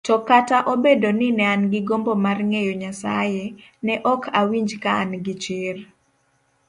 [0.07, 3.43] To kata obedo ni nean gi gombo marng'eyo Nyasaye,
[3.85, 5.75] ne okawinj kaan gichir